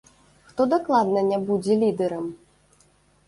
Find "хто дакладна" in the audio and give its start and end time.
0.51-1.21